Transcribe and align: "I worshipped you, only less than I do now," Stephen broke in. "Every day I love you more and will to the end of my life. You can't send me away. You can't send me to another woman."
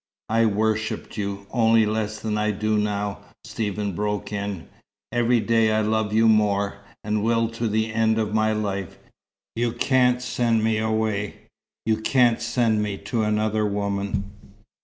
"I 0.29 0.47
worshipped 0.47 1.15
you, 1.15 1.45
only 1.51 1.85
less 1.85 2.19
than 2.19 2.35
I 2.35 2.49
do 2.49 2.75
now," 2.75 3.19
Stephen 3.43 3.93
broke 3.93 4.33
in. 4.33 4.67
"Every 5.11 5.39
day 5.39 5.71
I 5.71 5.81
love 5.81 6.11
you 6.11 6.27
more 6.27 6.77
and 7.03 7.21
will 7.23 7.47
to 7.49 7.67
the 7.67 7.93
end 7.93 8.17
of 8.17 8.33
my 8.33 8.51
life. 8.51 8.97
You 9.55 9.71
can't 9.73 10.19
send 10.19 10.63
me 10.63 10.79
away. 10.79 11.41
You 11.85 11.97
can't 11.97 12.41
send 12.41 12.81
me 12.81 12.97
to 12.97 13.21
another 13.21 13.63
woman." 13.63 14.23